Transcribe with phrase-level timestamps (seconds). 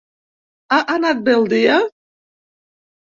[0.71, 1.77] Ha anat bé el dia?